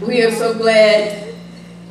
[0.00, 1.34] We are so glad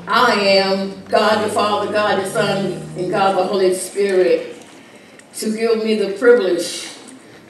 [0.07, 4.55] I am God the Father, God the Son, and God the Holy Spirit
[5.37, 6.87] to give me the privilege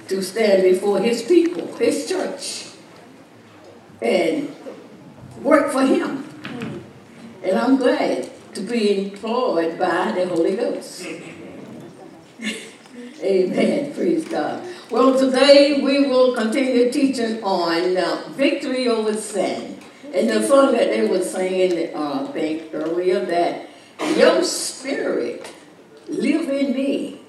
[0.07, 2.68] to stand before His people, His church,
[4.02, 4.55] and
[5.41, 6.23] work for Him.
[7.44, 11.06] And I'm glad to be employed by the Holy Ghost.
[13.22, 13.94] Amen.
[13.94, 14.65] Praise God.
[14.90, 19.74] Well, today we will continue teaching on uh, victory over sin.
[20.16, 23.67] And the song that they were singing, uh, I think earlier, that
[24.16, 25.53] your spirit
[26.08, 27.20] live in me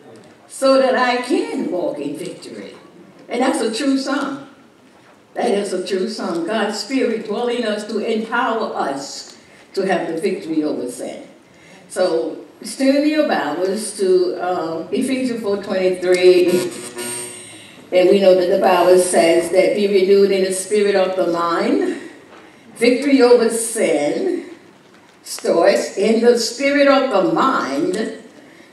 [0.46, 2.76] so that I can walk in victory.
[3.28, 4.46] And that's a true song.
[5.34, 6.46] That is a true song.
[6.46, 9.36] God's spirit dwelling us to empower us
[9.74, 11.26] to have the victory over sin.
[11.88, 12.44] So
[12.78, 16.94] turn your Bibles to um, Ephesians 4.23.
[17.92, 21.26] And we know that the Bible says that be renewed in the spirit of the
[21.32, 21.95] mind.
[22.76, 24.50] Victory over sin
[25.22, 28.22] starts in the spirit of the mind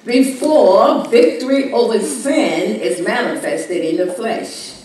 [0.06, 4.82] before victory over sin is manifested in the flesh.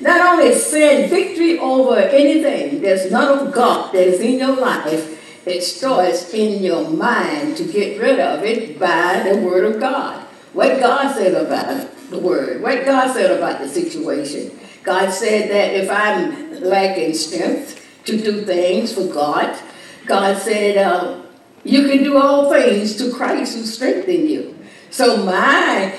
[0.00, 5.16] Not only sin, victory over anything that's not of God that is in your life
[5.46, 10.26] it starts in your mind to get rid of it by the Word of God.
[10.52, 14.58] What God said about the Word, what God said about the situation.
[14.82, 19.58] God said that if I'm lacking strength to do things for God,
[20.06, 21.22] God said, uh,
[21.64, 24.56] you can do all things to Christ who strengthens you.
[24.90, 25.92] So my,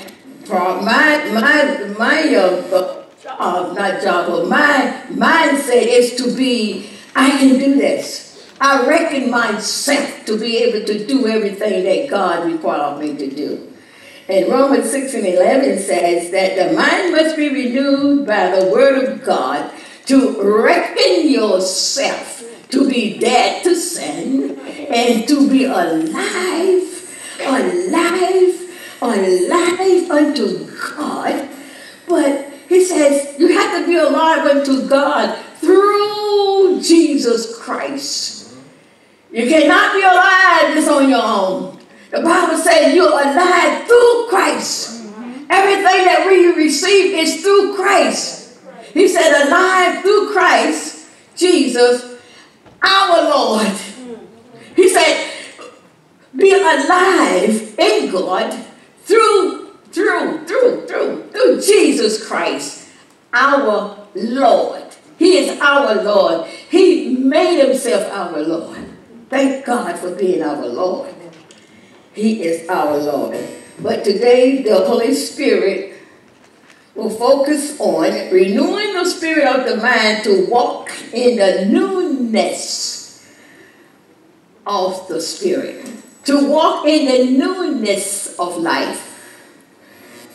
[0.50, 7.60] my, my, my uh, job, not job, but my mindset is to be, I can
[7.60, 8.28] do this.
[8.60, 13.74] I reckon myself to be able to do everything that God required me to do.
[14.30, 19.04] And Romans 6 and 11 says that the mind must be renewed by the word
[19.04, 19.72] of God
[20.08, 24.58] to reckon yourself to be dead to sin
[24.90, 26.88] and to be alive,
[27.42, 31.50] alive, alive unto God.
[32.08, 38.56] But he says you have to be alive unto God through Jesus Christ.
[39.32, 41.80] You cannot be alive just on your own.
[42.12, 45.04] The Bible says you're alive through Christ.
[45.50, 48.37] Everything that we receive is through Christ.
[48.98, 52.20] He said, alive through Christ, Jesus,
[52.82, 53.72] our Lord.
[54.76, 55.34] He said,
[56.36, 58.66] be alive in God
[59.04, 62.90] through, through, through, through, through Jesus Christ,
[63.32, 64.84] our Lord.
[65.20, 66.48] He is our Lord.
[66.48, 68.80] He made himself our Lord.
[69.30, 71.14] Thank God for being our Lord.
[72.14, 73.38] He is our Lord.
[73.80, 75.97] But today, the Holy Spirit
[76.98, 83.24] will focus on renewing the spirit of the mind to walk in the newness
[84.66, 85.86] of the spirit,
[86.26, 89.04] to walk in the newness of life.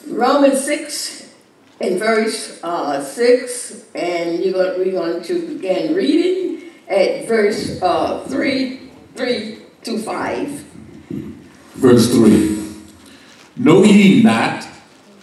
[0.07, 1.35] Romans 6
[1.81, 8.25] and verse uh, 6, and you're going, we're going to begin reading at verse uh,
[8.29, 10.49] 3 3 to 5.
[11.75, 12.59] Verse 3
[13.57, 14.72] Know ye not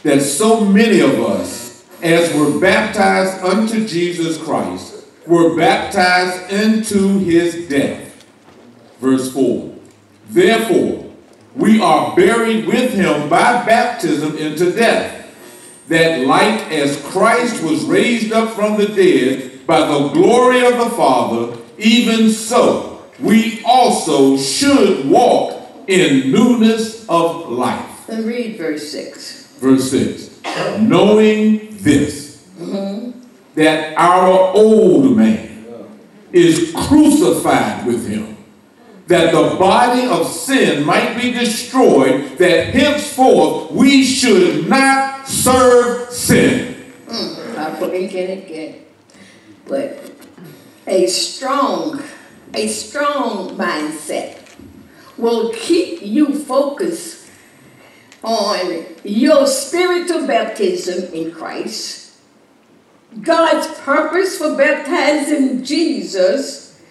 [0.04, 7.68] that so many of us, as were baptized unto Jesus Christ, were baptized into his
[7.68, 8.26] death?
[9.00, 9.76] Verse 4
[10.30, 11.12] Therefore,
[11.56, 15.28] we are buried with him by baptism into death,
[15.88, 20.90] that like as Christ was raised up from the dead by the glory of the
[20.92, 28.08] Father, even so we also should walk in newness of life.
[28.08, 29.39] And read verse 6.
[29.60, 30.42] Verse 6.
[30.80, 32.48] Knowing this,
[33.56, 35.66] that our old man
[36.32, 38.38] is crucified with him,
[39.08, 46.94] that the body of sin might be destroyed, that henceforth we should not serve sin.
[47.08, 48.86] Mm, I put it again.
[49.68, 50.12] But
[50.88, 52.02] a strong
[52.54, 54.38] a strong mindset
[55.18, 57.19] will keep you focused
[58.24, 62.18] on your spiritual baptism in Christ,
[63.22, 66.82] God's purpose for baptizing Jesus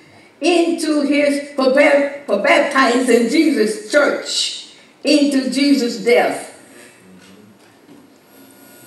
[0.40, 1.72] into his, for,
[2.26, 6.54] for baptizing Jesus' church into Jesus' death.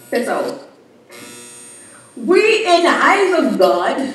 [0.10, 0.60] That's all.
[2.18, 4.14] We, in the eyes of God,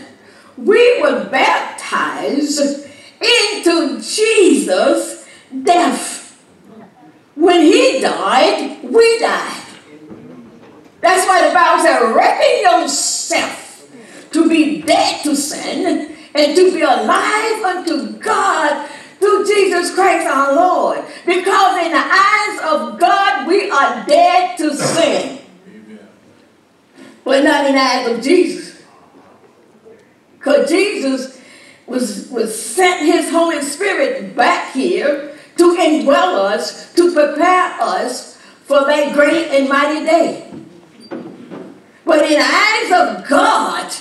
[0.56, 2.87] we were baptized
[3.20, 5.26] into Jesus'
[5.62, 6.25] death.
[7.36, 9.62] When he died, we died.
[11.02, 13.88] That's why the Bible said, reckon yourself
[14.32, 18.88] to be dead to sin and to be alive unto God
[19.18, 21.04] through Jesus Christ our Lord.
[21.26, 25.38] Because in the eyes of God, we are dead to sin.
[27.22, 28.82] But not in the eyes of Jesus.
[30.38, 31.40] Because Jesus
[31.86, 38.85] was, was sent his Holy Spirit back here to indwell us, to prepare us for
[38.85, 40.53] that great and mighty day.
[42.05, 43.93] But in the eyes of God,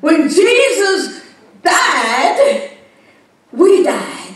[0.00, 1.24] when Jesus
[1.62, 2.70] died,
[3.52, 4.34] we died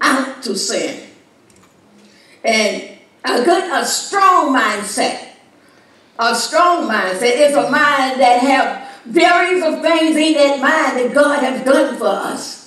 [0.00, 1.08] out to sin.
[2.44, 5.30] And a good, a strong mindset,
[6.18, 11.14] a strong mindset is a mind that have various of things in that mind that
[11.14, 12.59] God has done for us,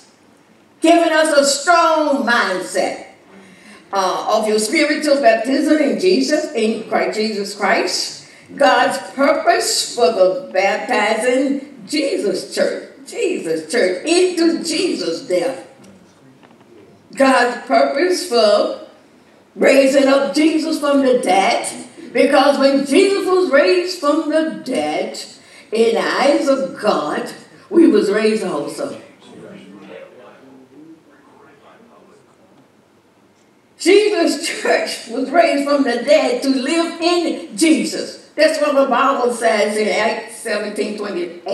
[0.84, 3.06] giving us a strong mindset
[3.90, 10.50] uh, of your spiritual baptism in Jesus, in Christ Jesus Christ, God's purpose for the
[10.52, 15.66] baptizing Jesus church, Jesus church, into Jesus death.
[17.14, 18.86] God's purpose for
[19.56, 21.66] raising up Jesus from the dead,
[22.12, 25.18] because when Jesus was raised from the dead,
[25.72, 27.32] in the eyes of God,
[27.70, 29.00] we was raised also.
[33.84, 38.30] Jesus' church was raised from the dead to live in Jesus.
[38.34, 41.44] That's what the Bible says in Acts 17 28.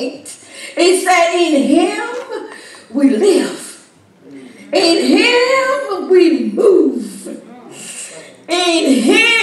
[0.77, 2.51] It said, In him
[2.91, 3.91] we live,
[4.73, 7.27] in him we move,
[8.49, 9.41] in him,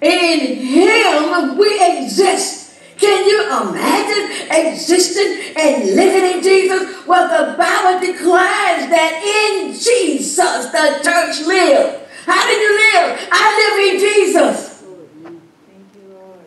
[0.00, 2.65] in him we exist.
[2.98, 7.06] Can you imagine existing and living in Jesus?
[7.06, 12.02] Well, the Bible declares that in Jesus the church lives.
[12.24, 13.28] How did you live?
[13.30, 14.82] I live in Jesus.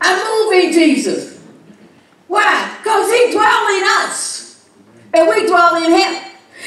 [0.01, 1.39] I move in Jesus.
[2.27, 2.77] Why?
[2.77, 4.69] Because he dwells in us.
[5.13, 6.23] And we dwell in him.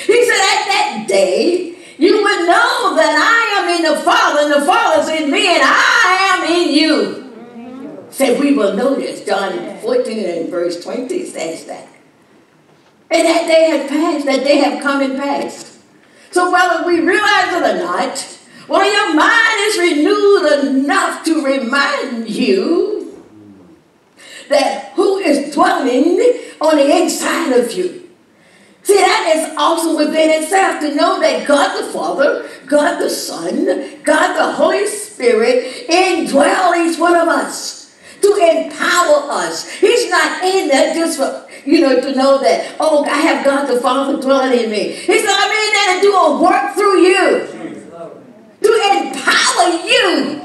[0.06, 4.52] He said at that day, you would know that I am in the Father, and
[4.52, 6.71] the Father's in me, and I am in
[8.12, 9.24] Said we will this.
[9.24, 11.88] John 14 and verse 20 says that.
[13.10, 15.80] And that day has passed, that day have come and passed.
[16.30, 18.38] So whether we realize it or not,
[18.68, 23.22] well, your mind is renewed enough to remind you
[24.50, 26.20] that who is dwelling
[26.60, 28.10] on the inside of you.
[28.82, 33.64] See, that is also within itself to know that God the Father, God the Son,
[34.02, 37.81] God the Holy Spirit indwell each one of us
[38.22, 39.68] to empower us.
[39.70, 43.66] He's not in there just for, you know, to know that, oh, I have God
[43.66, 44.92] the Father dwelling in me.
[44.92, 47.46] He's not in there to do a work through you,
[48.62, 50.42] to empower you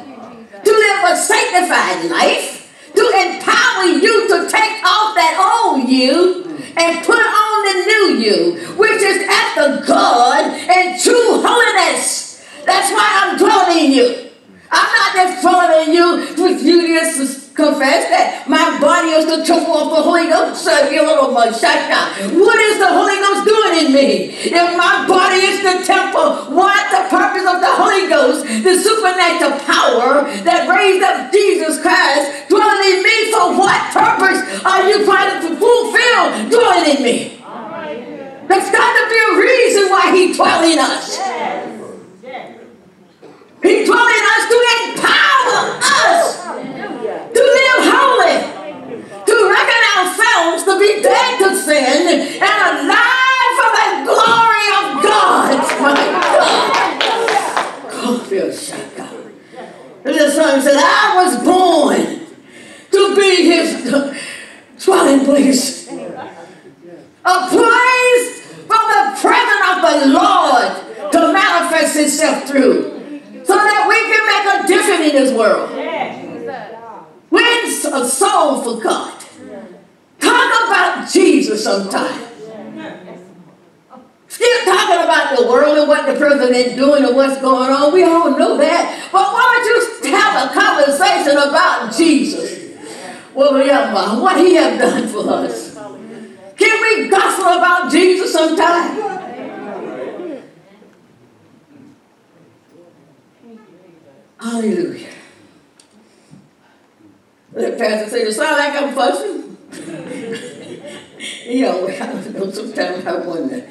[0.63, 6.43] to live a sanctified life, to empower you to take off that old you
[6.77, 12.45] and put on the new you, which is after God and true holiness.
[12.65, 14.29] That's why I'm dwelling in you.
[14.71, 19.41] I'm not just dwelling in you with you just confess that my body is the
[19.41, 20.61] temple of the Holy Ghost.
[20.61, 22.29] So you little mashaka.
[22.37, 24.09] What is the Holy Ghost doing in me?
[24.53, 29.57] If my body is the temple, what the purpose of the Holy Ghost, the supernatural
[29.65, 35.41] power that raised up Jesus Christ, dwelling in me for what purpose are you trying
[35.41, 37.17] to fulfill dwelling in me?
[38.45, 41.17] There's got to be a reason why he dwelling in us.
[43.65, 46.46] He dwelling in us to empower us
[47.33, 48.37] to live holy,
[49.25, 55.57] to reckon ourselves to be dead to sin and alive for the glory of God.
[55.81, 56.87] My God.
[58.95, 59.15] God.
[60.03, 62.01] The son said, I was born
[62.91, 63.67] to be his
[64.83, 65.87] dwelling place.
[65.89, 72.97] A place for the presence of the Lord to manifest itself through
[73.43, 75.69] so that we can make a difference in this world.
[77.37, 79.13] Wins a soul for God.
[80.19, 82.23] Talk about Jesus sometime.
[84.27, 87.93] Still talking about the world and what the president doing and what's going on.
[87.93, 89.09] We all know that.
[89.11, 92.73] But why don't you have a conversation about Jesus?
[93.35, 95.75] Yeah, what he have done for us.
[96.57, 98.97] Can we gossip about Jesus sometime?
[104.39, 105.16] Hallelujah.
[107.53, 109.57] The pastor said, it sound like I'm fussing.
[111.45, 113.67] you know, I know, sometimes I wonder.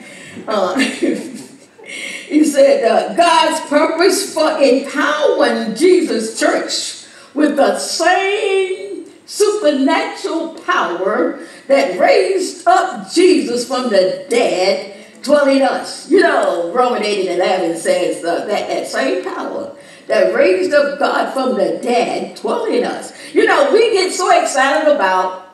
[0.49, 11.41] Uh, he said, uh, God's purpose for empowering Jesus' church with the same supernatural power
[11.69, 16.09] that raised up Jesus from the dead dwell in us.
[16.11, 20.99] You know, Romans 8 and 11 says uh, that that same power that raised up
[20.99, 23.13] God from the dead dwelling in us.
[23.35, 25.49] You know, we get so excited about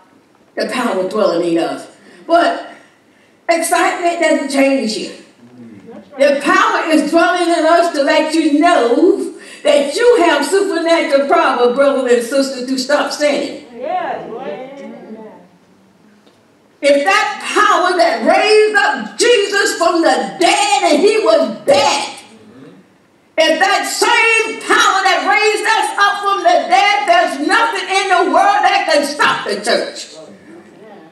[0.54, 1.88] the power dwelling in us.
[2.26, 2.71] But
[3.49, 5.12] excitement doesn't change you.
[6.18, 9.32] The power is dwelling in us to let you know
[9.62, 13.66] that you have supernatural power, brothers and sisters, to stop sinning.
[16.85, 22.18] If that power that raised up Jesus from the dead and he was dead,
[23.38, 28.22] if that same power that raised us up from the dead, there's nothing in the
[28.28, 30.12] world that can stop the church.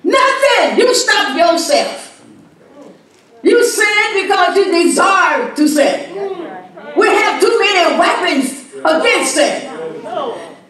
[0.04, 0.78] Nothing.
[0.78, 2.22] You stop yourself.
[3.42, 6.12] You sin because you desire to sin.
[6.96, 9.70] We have too many weapons against sin.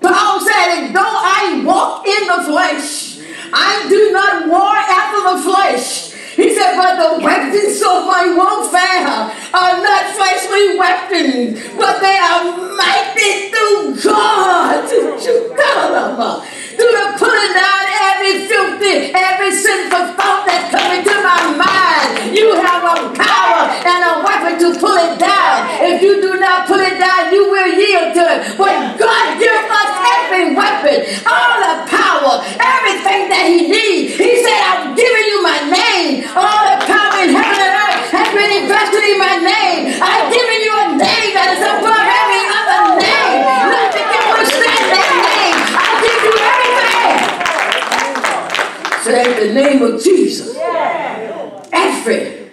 [0.00, 3.19] Paul said, though I walk in the flesh,
[3.52, 6.14] I do not war after the flesh.
[6.37, 12.45] He said, but the weapons of my warfare are not fleshly weapons, but they are
[12.77, 14.89] mighty through God.
[16.81, 22.33] To the pulling down every filthy, every sinful thought that comes into my mind.
[22.33, 25.69] You have a power and a weapon to pull it down.
[25.85, 28.57] If you do not pull it down, you will yield to it.
[28.57, 29.93] But God gives us
[30.25, 34.17] every weapon, all the power, everything that He needs.
[34.17, 36.25] He said, I'm giving you my name.
[36.33, 40.01] All the power in heaven and earth has been invested in my name.
[40.01, 43.69] I've given you a name that is above every other name.
[43.69, 45.61] Nothing can withstand that name.
[45.77, 46.71] I give you everything.
[49.01, 50.57] Say the name Jesus.
[51.73, 52.50] Every,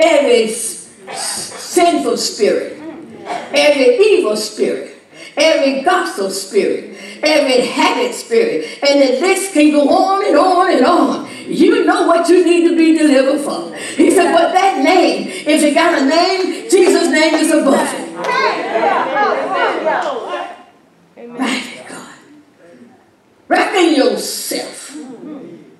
[0.00, 2.78] every sinful spirit,
[3.52, 4.96] every evil spirit,
[5.36, 10.84] every gospel spirit, every habit spirit, and the list can go on and on and
[10.84, 11.28] on.
[11.46, 13.72] You know what you need to be delivered from.
[13.74, 18.08] He said, but that name, if you got a name, Jesus' name is above it.
[21.26, 22.14] Mighty God.
[23.48, 24.96] Reckon yourself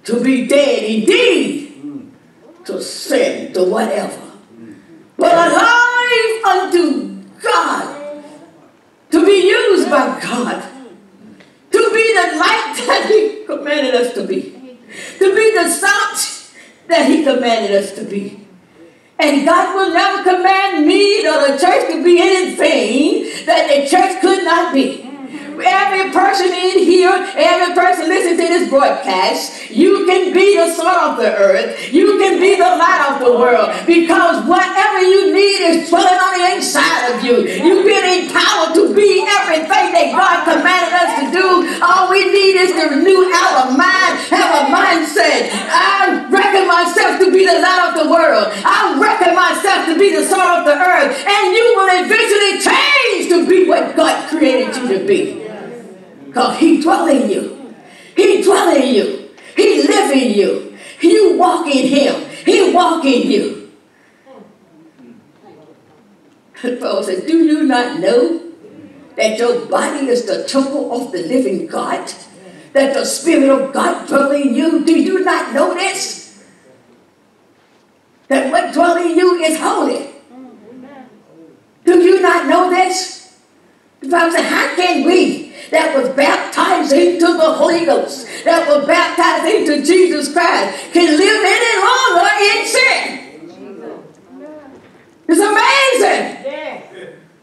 [0.08, 2.12] to be dead indeed
[2.64, 4.22] to sin, to whatever.
[5.18, 8.24] But alive unto God.
[9.10, 10.62] To be used by God.
[11.72, 14.58] To be the light that He commanded us to be
[15.18, 16.52] to be the salt
[16.86, 18.46] that He commanded us to be.
[19.18, 24.20] And God will never command me or the church to be anything that the church
[24.22, 25.07] could not be.
[25.60, 31.12] Every person in here, every person listening to this broadcast, you can be the salt
[31.12, 31.92] of the earth.
[31.92, 36.38] You can be the light of the world because whatever you need is dwelling on
[36.38, 37.46] the inside of you.
[37.46, 41.48] You've been empowered to be everything that God commanded us to do.
[41.82, 45.50] All we need is to renew our mind, have a mindset.
[45.52, 48.48] I reckon myself to be the light of the world.
[48.64, 51.12] I reckon myself to be the salt of the earth.
[51.26, 55.47] And you will eventually change to be what God created you to be.
[56.28, 57.74] Because he dwell in you.
[58.14, 59.30] He dwell in you.
[59.56, 60.76] He live in you.
[61.00, 62.28] You walk in him.
[62.44, 63.72] He walk in you.
[66.80, 68.42] Paul said, do you not know
[69.16, 72.12] that your body is the temple of the living God?
[72.74, 74.84] That the Spirit of God dwell in you?
[74.84, 76.44] Do you not know this?
[78.28, 80.10] That what dwell in you is holy.
[81.86, 83.40] Do you not know this?
[84.00, 88.86] The Bible said, how can we that was baptized into the Holy Ghost, that was
[88.86, 93.18] baptized into Jesus Christ, can live any longer in sin.
[95.28, 96.38] It's amazing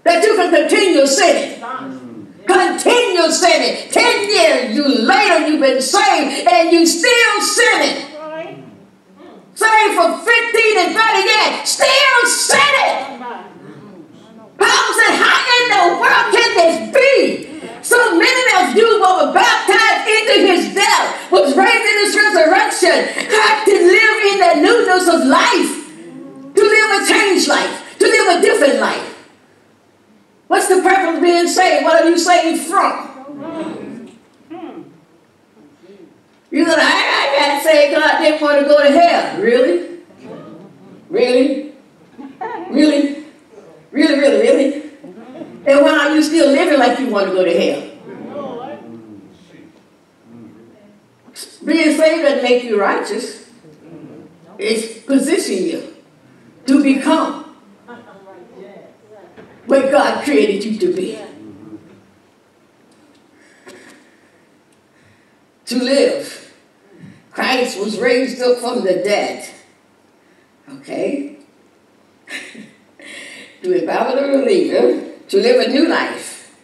[0.03, 1.61] that you can continue sinning.
[2.47, 3.91] Continue sinning.
[3.91, 8.11] Ten years you later you've been saved and you still sinning.
[9.55, 13.23] Saved for 15 and 30 years, still sinning.
[14.57, 17.54] Paul said, how in the world can this be?
[17.85, 22.97] So many of you were baptized into his death, was raised in his resurrection,
[23.29, 25.85] had to live in the newness of life,
[26.55, 29.29] to live a changed life, to live a different life.
[30.47, 31.85] What's the purpose of being saved?
[31.85, 33.11] What are you saved from?
[36.49, 39.41] You know, I, I got saved because didn't want to go to hell.
[39.41, 39.99] Really?
[41.09, 41.73] Really?
[42.71, 43.25] Really?
[43.91, 44.84] Really, really, really?
[45.67, 47.91] And why are you still living like you want to go to hell?
[51.63, 53.49] Being saved doesn't make you righteous.
[54.57, 55.95] It's position you
[56.67, 57.55] to become
[59.65, 61.19] what God created you to be.
[65.65, 66.53] to live.
[67.31, 69.49] Christ was raised up from the dead.
[70.69, 71.37] Okay?
[73.61, 76.55] Do to empower the believer to live a new life.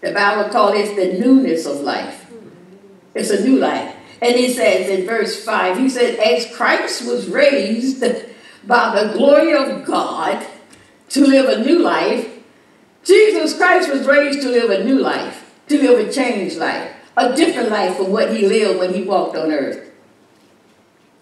[0.00, 2.30] The Bible calls it the newness of life.
[3.14, 3.94] It's a new life.
[4.20, 8.00] And he says in verse 5, he said, As Christ was raised
[8.66, 10.44] by the glory of God
[11.10, 12.28] to live a new life,
[13.04, 17.34] Jesus Christ was raised to live a new life, to live a changed life, a
[17.34, 19.84] different life from what he lived when he walked on earth.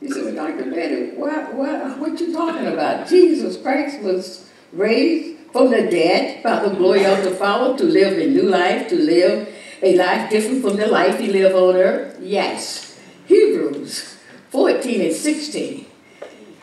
[0.00, 0.70] He said, well, Dr.
[0.70, 3.08] Betty, what, what, what you talking about?
[3.08, 8.18] Jesus Christ was raised from the dead by the glory of the Father to live
[8.18, 9.48] a new life, to live
[9.80, 12.18] a life different from the life he lived on earth?
[12.20, 13.00] Yes.
[13.26, 14.18] Hebrews
[14.50, 15.86] 14 and 16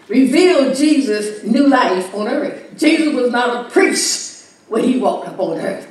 [0.07, 2.77] revealed Jesus' new life on earth.
[2.77, 5.89] Jesus was not a priest when he walked upon earth.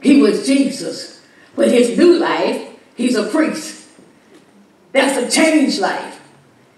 [0.00, 1.22] He was Jesus.
[1.56, 3.88] But his new life, he's a priest.
[4.92, 6.20] That's a changed life.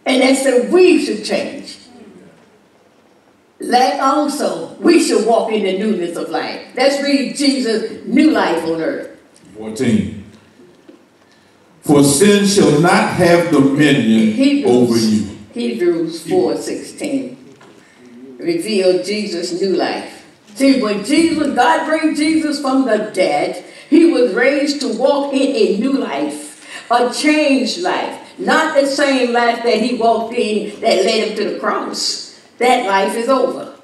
[0.06, 1.63] And that's that we should change.
[3.66, 6.68] Like also, we should walk in the newness of life.
[6.74, 9.18] Let's read Jesus' new life on earth.
[9.56, 10.24] 14.
[11.80, 15.38] For sin shall not have dominion Hebrews, over you.
[15.52, 17.56] Hebrews 4 16
[18.38, 20.26] revealed Jesus' new life.
[20.54, 25.54] See, when Jesus, God bring Jesus from the dead, he was raised to walk in
[25.54, 28.20] a new life, a changed life.
[28.38, 32.23] Not the same life that he walked in that led him to the cross.
[32.58, 33.74] That life is over.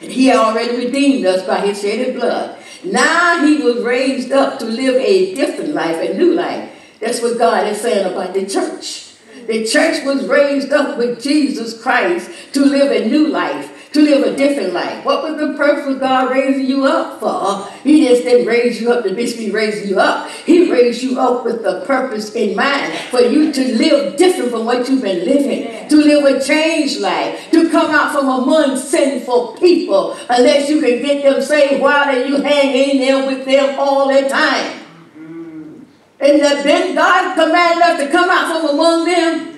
[0.00, 2.58] And he already redeemed us by his shedded blood.
[2.84, 6.70] Now he was raised up to live a different life, a new life.
[7.00, 9.14] That's what God is saying about the church.
[9.46, 14.26] The church was raised up with Jesus Christ to live a new life, to live
[14.26, 15.02] a different life.
[15.06, 17.66] What was the purpose of God raising you up for?
[17.82, 20.28] He just didn't raise you up to just be raising you up.
[20.30, 24.66] He raised you up with the purpose in mind for you to live different from
[24.66, 29.56] what you've been living, to live a changed life, to come out from among sinful
[29.56, 30.14] people.
[30.28, 34.28] Unless you can get them saved, while you hang in there with them all the
[34.28, 34.80] time?
[35.16, 35.82] Mm-hmm.
[36.20, 39.52] And that then God commanded us to come out from among them.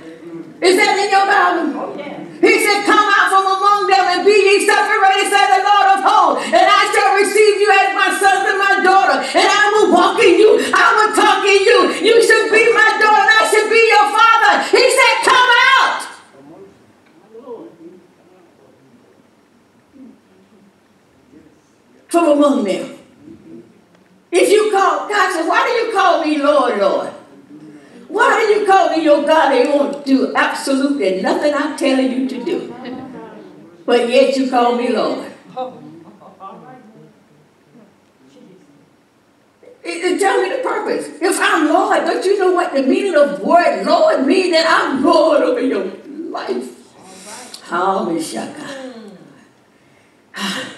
[0.62, 1.87] Is that in your Bible?
[2.40, 6.00] He said, Come out from among them and be ye separated, said the Lord of
[6.06, 6.46] hosts.
[6.54, 9.18] And I shall receive you as my son and my daughter.
[9.18, 10.62] And I will walk in you.
[10.70, 11.78] I will talk in you.
[12.02, 14.54] You should be my daughter and I should be your father.
[14.70, 16.00] He said, Come out.
[22.08, 22.98] From among them.
[24.30, 27.08] If you call, God said, why do you call me Lord, Lord?
[28.08, 32.12] Why do you call me your God and you won't do absolutely nothing I'm telling
[32.12, 32.74] you to do?
[33.84, 35.32] But yet you call me Lord.
[39.82, 41.08] It, it tell me the purpose.
[41.20, 44.52] If I'm Lord, don't you know what the meaning of word Lord means?
[44.52, 45.84] That I'm Lord over your
[46.30, 46.74] life.
[47.68, 49.12] Hamishaka.
[50.36, 50.74] Ah.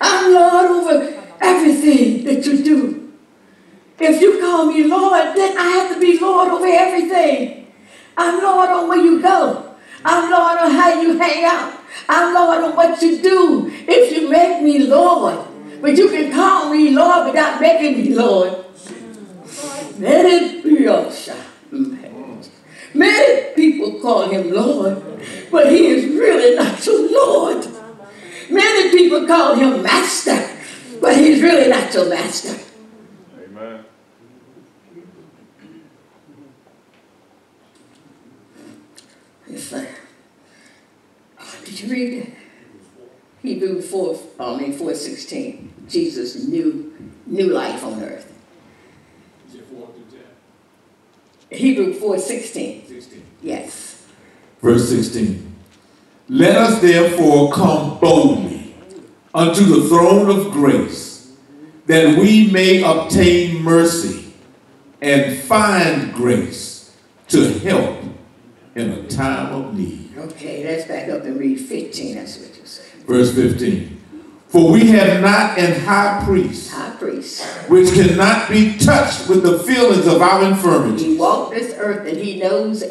[0.00, 3.12] I'm Lord over everything that you do.
[4.00, 7.69] If you call me Lord, then I have to be Lord over everything.
[8.20, 9.74] I'm Lord on where you go.
[10.04, 11.80] I'm Lord on how you hang out.
[12.06, 13.70] I'm Lord on what you do.
[13.88, 15.38] If you make me Lord,
[15.80, 18.62] but you can call me Lord without making me Lord.
[19.98, 20.60] Many
[23.54, 25.02] people call him Lord,
[25.50, 27.66] but he is really not your Lord.
[28.50, 30.58] Many people call him Master,
[31.00, 32.58] but he's really not your master.
[33.42, 33.84] Amen.
[39.52, 39.88] It's like,
[41.40, 42.32] oh, did you read it?
[43.42, 45.72] Hebrew 4, I mean 416.
[45.88, 46.94] Jesus' new,
[47.26, 48.26] new life on earth.
[51.50, 52.86] Hebrew 416.
[52.86, 53.26] 16.
[53.42, 54.06] Yes.
[54.62, 55.56] Verse 16.
[56.28, 58.74] Let us therefore come boldly
[59.34, 61.32] unto the throne of grace,
[61.86, 64.32] that we may obtain mercy
[65.00, 66.96] and find grace
[67.28, 68.04] to help
[68.76, 69.99] in a time of need.
[70.20, 72.14] Okay, let's back up and read 15.
[72.16, 72.84] That's what you said.
[73.06, 73.96] Verse 15.
[74.48, 77.42] For we have not an high priest High priest.
[77.68, 82.18] which cannot be touched with the feelings of our infirmity, He walked this earth and
[82.18, 82.82] he knows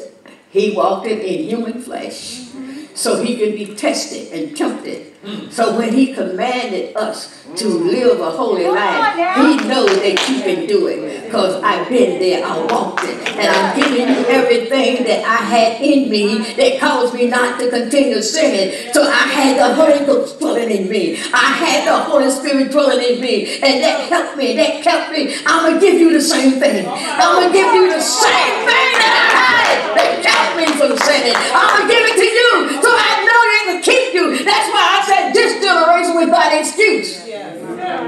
[0.50, 2.46] he walked it in human flesh.
[2.94, 5.10] So he could be tested and tempted.
[5.24, 5.52] Mm.
[5.52, 7.92] So when he commanded us to mm.
[7.92, 11.26] live a holy life, he knows that you can do it.
[11.26, 13.20] Because I've been there, I walked it.
[13.36, 17.70] And I'm giving you everything that I had in me that caused me not to
[17.70, 18.94] continue sinning.
[18.94, 21.18] So I had the Holy Ghost dwelling in me.
[21.34, 23.60] I had the Holy Spirit dwelling in me.
[23.60, 24.56] And that helped me.
[24.56, 25.36] That kept me.
[25.46, 26.88] I'm going to give you the same thing.
[26.88, 30.98] I'm going to give you the same thing that I had that kept me from
[30.98, 31.36] sinning.
[31.36, 32.29] I'm going to give it to you.
[32.50, 34.44] So I know it can keep you.
[34.44, 37.24] That's why I said this generation without excuse.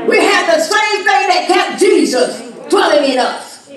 [0.07, 3.69] We have the same thing that kept Jesus dwelling in us.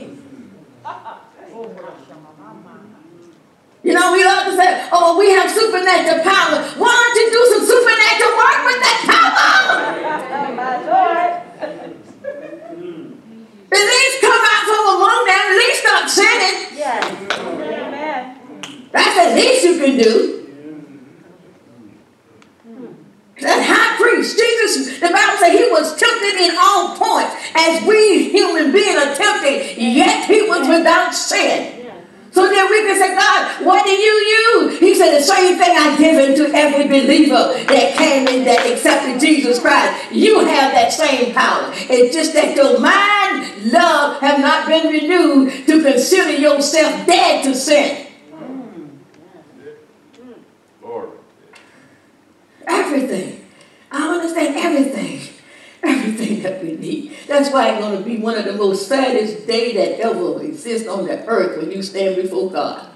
[3.84, 6.64] You know, we love to say, oh, we have supernatural power.
[6.80, 9.76] Why don't you do some supernatural work with that power?
[13.74, 15.36] At least come out from among them.
[15.36, 16.78] At least stop sinning.
[16.78, 17.04] Yes.
[17.36, 18.40] Amen.
[18.90, 20.40] That's the least you can do.
[23.40, 23.60] That
[24.16, 29.14] Jesus, the Bible says he was tempted in all points, as we human beings are
[29.14, 31.84] tempted, yet he was without sin.
[32.34, 34.80] So then we can say, God, what do you use?
[34.80, 39.20] He said, the same thing I given to every believer that came in that accepted
[39.20, 40.10] Jesus Christ.
[40.10, 41.70] You have that same power.
[41.72, 47.54] It's just that your mind, love, have not been renewed to consider yourself dead to
[47.54, 48.08] sin.
[50.82, 51.10] Lord.
[52.66, 53.43] Everything.
[53.94, 55.34] I understand everything.
[55.82, 57.16] Everything that we need.
[57.28, 60.88] That's why it's going to be one of the most saddest days that ever exists
[60.88, 62.88] on the earth when you stand before God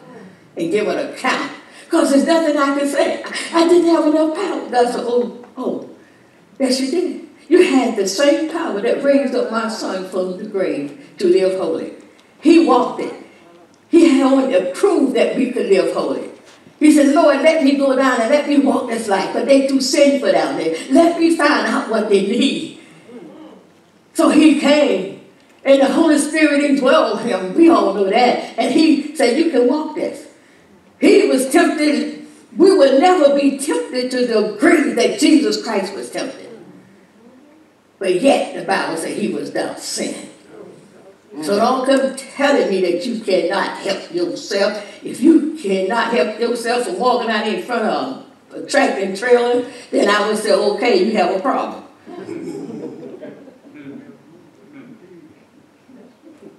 [0.57, 1.53] and give an account.
[1.85, 3.23] Because there's nothing I can say.
[3.53, 4.69] I didn't have enough power.
[4.71, 5.91] That's the oh, oh.
[6.59, 7.29] Yes, you did.
[7.49, 11.59] You had the same power that raised up my son from the grave to live
[11.59, 11.95] holy.
[12.41, 13.15] He walked it.
[13.89, 16.31] He had only to prove that we could live holy.
[16.79, 19.67] He said, Lord, let me go down and let me walk this life, but they
[19.67, 20.77] too sinful down there.
[20.91, 22.81] Let me find out what they need.
[24.15, 25.21] So he came,
[25.65, 27.55] and the Holy Spirit indwelled him.
[27.55, 28.59] We all know that.
[28.59, 30.29] And he said, You can walk this.
[31.01, 32.27] He was tempted.
[32.57, 36.49] We will never be tempted to the degree that Jesus Christ was tempted.
[37.99, 40.31] But yet, the Bible said he was without sin.
[41.43, 45.05] So don't come telling me that you cannot help yourself.
[45.05, 49.71] If you cannot help yourself from walking out in front of a tractor and trailer,
[49.91, 51.85] then I would say, okay, you have a problem.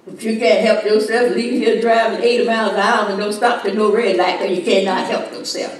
[0.08, 3.64] If you can't help yourself, leave here driving 80 miles an hour and don't stop
[3.64, 5.80] to no red light because you cannot help yourself.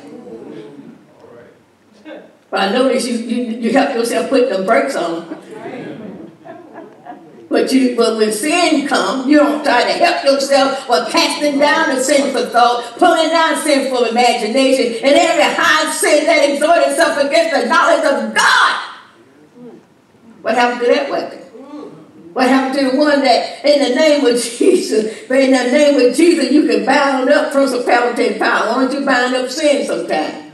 [2.50, 5.38] But I notice you, you, you help yourself put the brakes on.
[7.50, 11.96] But you, but when sin comes, you don't try to help yourself by casting down
[11.96, 17.60] the sinful thought, pulling down sinful imagination, and every high sin that exhorts itself against
[17.60, 18.86] the knowledge of God.
[20.44, 21.40] What happened to that weapon?
[22.34, 26.00] What happened to the one that in the name of Jesus, but in the name
[26.00, 28.68] of Jesus, you can bound up principality and power.
[28.68, 30.52] Why don't you bind up sin sometime?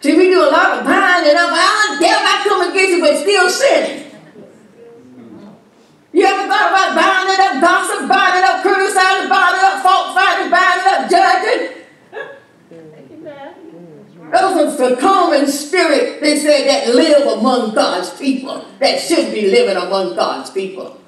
[0.00, 1.48] See, we do a lot of binding up.
[1.50, 4.05] I don't dare I come against you, but still sinning.
[6.16, 10.88] You ever thought about binding up gossip, binding up criticizing, binding up fault finding, binding
[10.88, 11.84] up judging?
[14.32, 19.50] Those are the common spirit, they said, that live among God's people, that should be
[19.50, 20.98] living among God's people.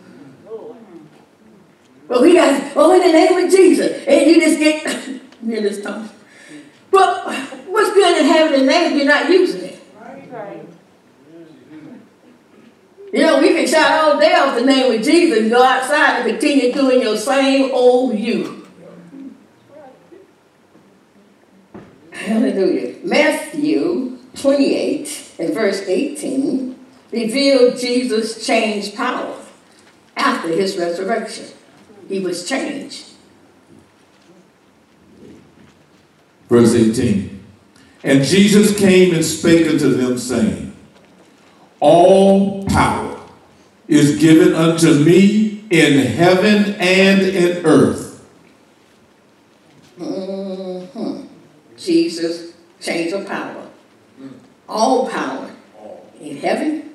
[2.07, 5.83] But we got, oh, in the name of Jesus, and you just get near this
[5.83, 6.11] tongue.
[6.91, 7.27] But
[7.67, 9.81] what's good in having a name if you're not using it?
[13.13, 16.21] You know, we can shout all day off the name of Jesus and go outside
[16.21, 18.67] and continue doing your same old you.
[22.13, 22.97] Hallelujah.
[23.03, 26.79] Matthew 28 and verse 18
[27.11, 29.35] revealed Jesus' changed power
[30.17, 31.47] after his resurrection.
[32.09, 33.13] He was changed.
[36.49, 37.45] Verse 18.
[38.05, 40.77] And Jesus came and spake unto them, saying,
[41.81, 43.19] All power
[43.87, 48.25] is given unto me in heaven and in earth.
[49.99, 51.27] Mhm.
[51.77, 53.67] Jesus changed of power.
[54.69, 55.51] All power
[56.21, 56.91] in heaven,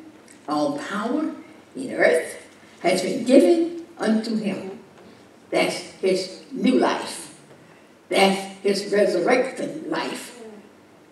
[0.47, 1.31] all power
[1.75, 2.35] in earth
[2.81, 4.79] has been given unto him.
[5.49, 7.33] That's his new life.
[8.09, 10.39] That's his resurrection life.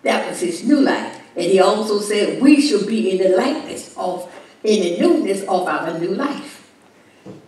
[0.02, 1.18] That was his new life.
[1.36, 4.30] And he also said we should be in the likeness of,
[4.64, 6.70] in the newness of our new life.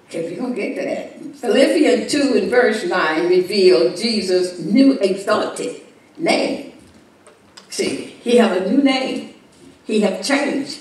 [0.09, 1.37] Okay, we're going to get to that.
[1.37, 5.83] Philippians 2 and verse 9 revealed Jesus' new exalted
[6.17, 6.73] name.
[7.69, 9.35] See, he have a new name.
[9.85, 10.81] He have changed.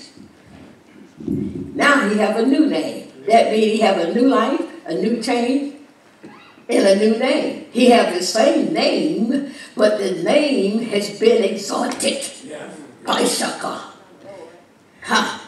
[1.18, 3.12] Now he have a new name.
[3.26, 5.74] That means he have a new life, a new change,
[6.68, 7.66] and a new name.
[7.72, 12.24] He have the same name, but the name has been exalted
[13.04, 13.92] by Shaka.
[15.02, 15.43] Ha.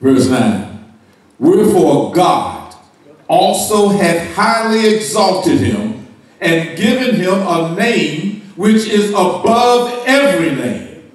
[0.00, 0.94] Verse 9.
[1.38, 2.74] Wherefore God
[3.28, 6.06] also hath highly exalted him
[6.40, 11.10] and given him a name which is above every name.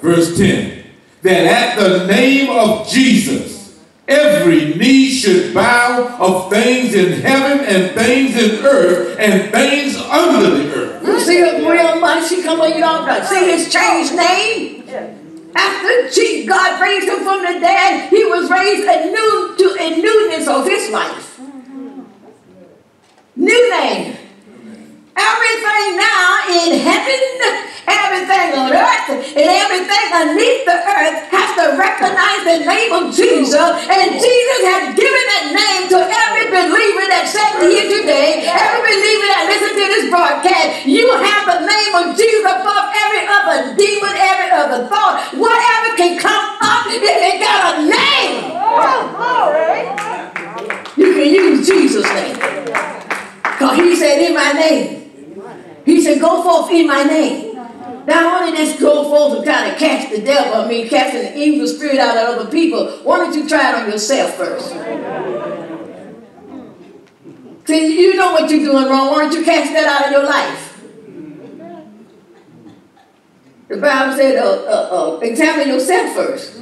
[0.00, 0.84] Verse 10.
[1.22, 7.94] That at the name of Jesus, every knee should bow of things in heaven and
[7.94, 11.06] things in earth and things under the earth.
[11.06, 15.21] You see a real man, she come on you don't See his changed name?
[15.54, 20.48] After Jesus, God raised him from the dead, he was raised anew to a newness
[20.48, 21.38] of his life.
[21.38, 22.02] Mm-hmm.
[23.36, 24.16] New name.
[25.12, 27.20] Everything now in heaven,
[27.84, 33.76] everything on earth, and everything underneath the earth has to recognize the name of Jesus.
[33.92, 39.28] And Jesus has given that name to every believer that sat here today, every believer
[39.36, 40.88] that listened to this broadcast.
[40.88, 45.28] You have the name of Jesus above every other demon, every other thought.
[45.36, 48.48] Whatever can come up, if it got a name.
[50.96, 52.36] You can use Jesus' name.
[53.44, 55.02] Because he said, in my name.
[55.84, 57.56] He said, Go forth in my name.
[58.06, 60.20] Not only just go forth and kind of cast the
[60.52, 63.70] devil, I mean, casting the evil spirit out of other people, why don't you try
[63.70, 64.70] it on yourself first?
[67.64, 69.12] See, you know what you're doing wrong.
[69.12, 70.68] Why don't you cast that out of your life?
[73.68, 76.58] The Bible said, uh, uh, uh, examine yourself first.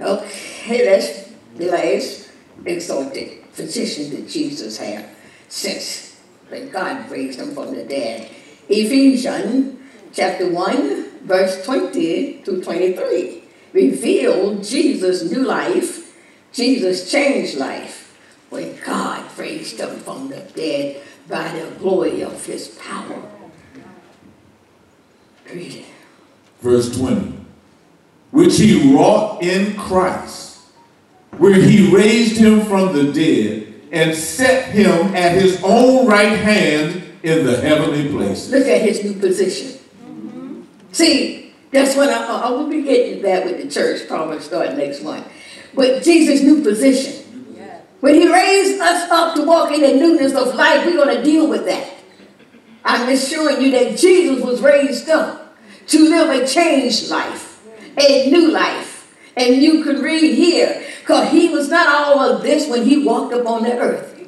[0.00, 2.30] Okay, that's the last
[2.64, 5.10] exalted position that Jesus had
[5.48, 8.30] since that God raised him from the dead.
[8.68, 9.79] Ephesians
[10.12, 16.16] chapter 1, verse 20 to 23 revealed Jesus' new life,
[16.52, 18.16] Jesus' changed life
[18.50, 23.22] when God raised him from the dead by the glory of his power.
[25.52, 25.84] Read it.
[26.60, 27.38] Verse 20.
[28.32, 30.58] Which he wrought in Christ,
[31.38, 37.02] where he raised him from the dead and set him at his own right hand
[37.22, 38.48] in the heavenly place.
[38.50, 39.79] Look at his new position.
[40.92, 44.76] See, that's when I, uh, I will be getting that with the church, probably start
[44.76, 45.26] next month.
[45.74, 47.20] But Jesus' new position.
[48.00, 51.22] When he raised us up to walk in the newness of life, we're going to
[51.22, 51.92] deal with that.
[52.82, 55.54] I'm assuring you that Jesus was raised up
[55.88, 57.62] to live a changed life,
[57.98, 59.14] a new life.
[59.36, 63.34] And you can read here because he was not all of this when he walked
[63.34, 64.18] upon the earth.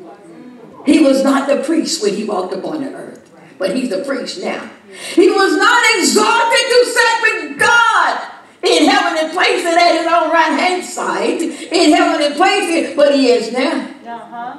[0.85, 4.43] He was not the priest when he walked upon the earth, but he's the priest
[4.43, 4.71] now.
[4.93, 8.31] He was not exalted to sit with God
[8.63, 13.53] in heavenly places at his own right hand side, in heavenly places, but he is
[13.53, 13.89] now.
[14.07, 14.59] Uh-huh.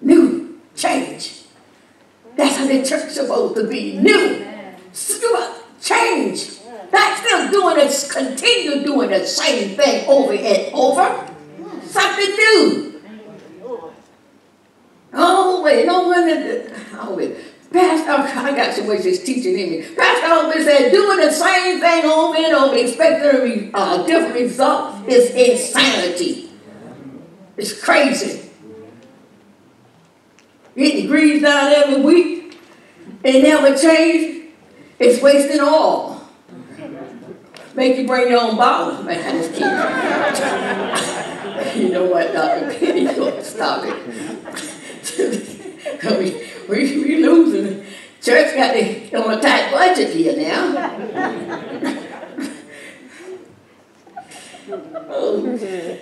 [0.00, 1.44] New, change.
[2.36, 3.98] That's how the church is supposed to be.
[3.98, 4.44] New,
[5.80, 6.58] change.
[6.92, 11.28] Not still doing it, continue doing the same thing over and over.
[11.84, 13.02] Something new.
[15.14, 16.12] Oh, wait, no.
[16.94, 17.36] Oh, wait.
[17.72, 19.82] Pastor, I got so much just teaching in me.
[19.94, 25.08] Pastor always said, doing the same thing over and over, expecting a uh, different result
[25.08, 26.50] is insanity.
[27.56, 28.50] It's crazy.
[30.76, 32.58] Getting degrees down every week
[33.24, 34.50] and never change.
[34.98, 36.28] It's wasting all.
[37.74, 39.02] Make you bring your own bottle.
[39.02, 39.72] Man, I just kidding.
[41.82, 42.74] you know what, Dr.
[42.78, 43.06] Penny,
[43.42, 45.58] stop it.
[46.02, 47.84] we, we, we losing.
[48.20, 50.98] Church got the, on a tight budget here now.
[55.08, 55.98] oh.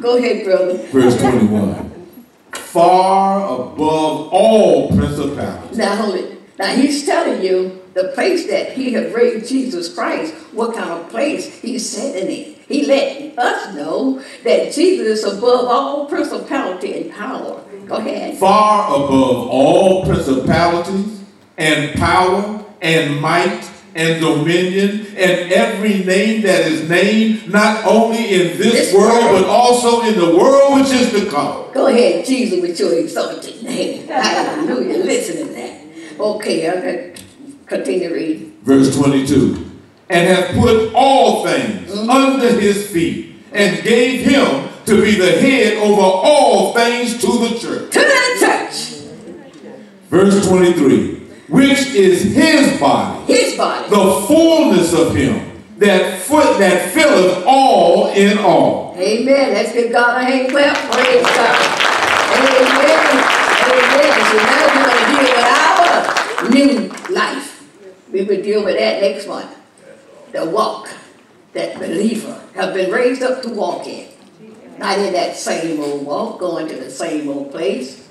[0.00, 0.76] Go ahead, brother.
[0.88, 2.08] Verse 21.
[2.52, 5.78] Far above all principalities.
[5.78, 6.58] Now hold it.
[6.58, 11.08] Now he's telling you the place that he had raised Jesus Christ, what kind of
[11.08, 12.54] place he's sitting in.
[12.68, 17.62] He let us know that Jesus is above all principality and power.
[17.86, 18.36] Go ahead.
[18.36, 21.24] Far above all principalities
[21.56, 28.58] and power and might and dominion and every name that is named, not only in
[28.58, 31.72] this, this world, world, but also in the world which is to come.
[31.72, 34.06] Go ahead, Jesus, with your exalted name.
[34.08, 34.98] Hallelujah.
[34.98, 35.80] Listen to that.
[36.18, 37.15] Okay, I got
[37.66, 38.58] Continue reading.
[38.62, 39.70] Verse 22.
[40.08, 42.08] And have put all things mm-hmm.
[42.08, 47.58] under his feet and gave him to be the head over all things to the
[47.58, 47.92] church.
[47.92, 48.96] To the church.
[50.08, 51.16] Verse 23.
[51.48, 53.88] which is his body, His body.
[53.88, 58.94] the fullness of him that foot that filleth all in all.
[58.98, 59.52] Amen.
[59.52, 60.76] Let's give God a hand clap.
[60.92, 61.86] Praise God.
[62.32, 62.66] Amen.
[63.72, 64.12] Amen.
[64.30, 67.52] So now we're going to deal with our new life.
[68.16, 69.46] We will deal with that next one.
[70.32, 70.88] The walk
[71.52, 74.08] that believer have been raised up to walk in.
[74.78, 78.08] Not in that same old walk, going to the same old place.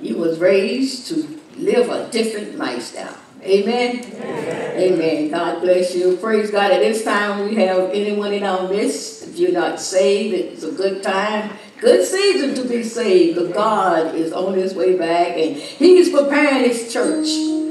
[0.00, 3.16] You was raised to live a different lifestyle.
[3.44, 4.04] Amen?
[4.04, 4.92] Amen.
[4.92, 5.30] Amen.
[5.30, 6.16] God bless you.
[6.16, 6.72] Praise God.
[6.72, 9.28] At this time, we have anyone in our midst.
[9.28, 11.52] If you're not saved, it's a good time.
[11.78, 13.38] Good season to be saved.
[13.38, 17.61] But God is on his way back and he's preparing his church.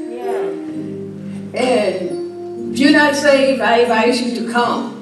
[1.54, 4.98] And if you're not saved, I invite you to come.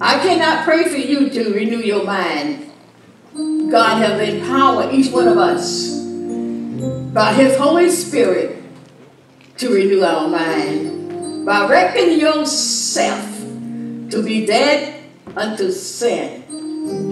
[0.00, 2.70] I cannot pray for you to renew your mind.
[3.70, 5.96] God has empowered each one of us
[7.14, 8.62] by His Holy Spirit
[9.56, 11.46] to renew our mind.
[11.46, 13.24] By reckoning yourself
[14.10, 15.02] to be dead
[15.34, 16.42] unto sin.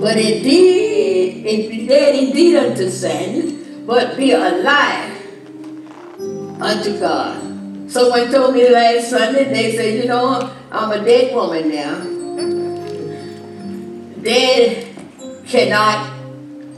[0.00, 5.14] But indeed, and be dead indeed unto sin, but be alive
[6.60, 7.53] unto God.
[7.94, 12.00] Someone told me last Sunday, they said, you know, I'm a dead woman now.
[14.20, 14.88] Dead
[15.46, 16.10] cannot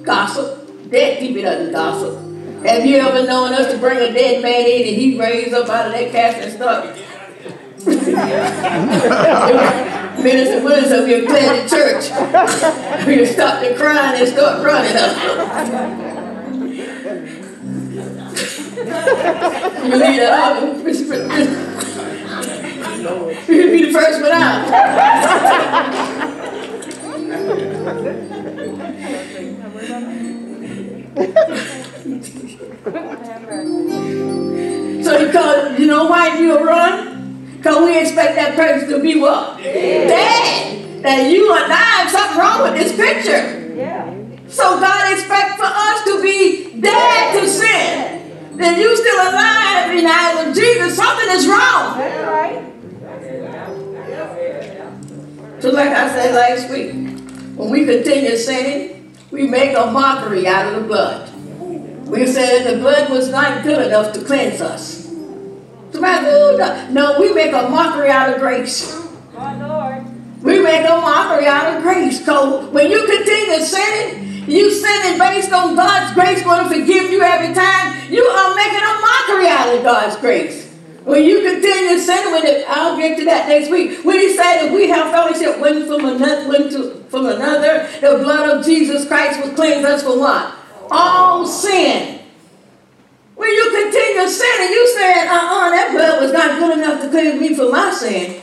[0.03, 0.91] gossip.
[0.91, 2.19] Dead people doesn't gossip.
[2.67, 5.71] Have you ever known us to bring a dead man in and he raised up
[5.71, 6.85] out of that casket and start?
[10.23, 12.11] Minister said we'll clear the church.
[13.07, 16.06] We'll stop the crying and start running up.
[19.07, 20.63] You leave that out.
[23.49, 24.67] You'll be the first one out.
[35.03, 37.57] So because you know why you run?
[37.57, 39.59] Because we expect that person to be what?
[39.63, 41.03] Dead.
[41.03, 42.11] That you are alive.
[42.11, 43.75] Something wrong with this picture.
[43.77, 44.15] Yeah.
[44.49, 48.16] So God expects for us to be dead to sin.
[48.57, 50.97] Then you still alive in the eyes of Jesus.
[50.97, 51.99] Something is wrong.
[51.99, 52.63] That's right.
[55.61, 56.93] So like I said last week,
[57.57, 61.33] when we continue sinning, we make a mockery out of the blood.
[62.09, 65.07] We said that the blood was not good enough to cleanse us.
[65.93, 68.95] Somebody, oh, no." No, we make a mockery out of grace.
[70.43, 72.25] We make a mockery out of grace.
[72.25, 77.23] So when you continue sinning, you sinning based on God's grace going to forgive you
[77.23, 78.13] every time.
[78.13, 80.67] You are making a mockery out of God's grace.
[81.05, 84.05] When you continue sinning, it, I'll get to that next week.
[84.05, 88.23] When he said that we have fellowship one from another, one to, from another, the
[88.23, 90.55] blood of Jesus Christ will cleanse us from what?
[90.91, 92.21] All sin.
[93.37, 97.41] When you continue sinning, you saying, uh-uh, that blood was not good enough to cleanse
[97.41, 98.43] me from my sin.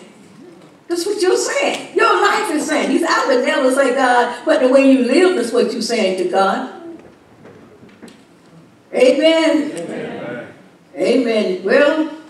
[0.87, 1.95] That's what you're saying.
[1.95, 2.91] Your life is saying.
[2.91, 6.23] He's I would never say God, but the way you live is what you're saying
[6.23, 6.81] to God.
[8.93, 10.53] Amen.
[10.95, 11.63] Amen.
[11.63, 12.22] Well,